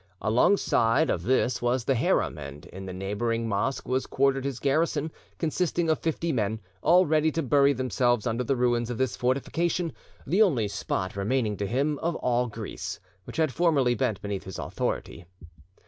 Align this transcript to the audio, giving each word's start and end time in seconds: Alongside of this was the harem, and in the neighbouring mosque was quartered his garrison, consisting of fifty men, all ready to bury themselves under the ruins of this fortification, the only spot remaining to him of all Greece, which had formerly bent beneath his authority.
Alongside 0.19 1.11
of 1.11 1.21
this 1.21 1.61
was 1.61 1.85
the 1.85 1.93
harem, 1.93 2.39
and 2.39 2.65
in 2.65 2.87
the 2.87 2.91
neighbouring 2.91 3.47
mosque 3.47 3.87
was 3.87 4.07
quartered 4.07 4.45
his 4.45 4.57
garrison, 4.57 5.11
consisting 5.37 5.91
of 5.91 5.99
fifty 5.99 6.31
men, 6.31 6.59
all 6.81 7.05
ready 7.05 7.31
to 7.31 7.43
bury 7.43 7.71
themselves 7.71 8.25
under 8.25 8.43
the 8.43 8.55
ruins 8.55 8.89
of 8.89 8.97
this 8.97 9.15
fortification, 9.15 9.93
the 10.25 10.41
only 10.41 10.67
spot 10.67 11.15
remaining 11.15 11.55
to 11.57 11.67
him 11.67 11.99
of 11.99 12.15
all 12.15 12.47
Greece, 12.47 12.99
which 13.25 13.37
had 13.37 13.53
formerly 13.53 13.93
bent 13.93 14.19
beneath 14.23 14.45
his 14.45 14.57
authority. 14.57 15.25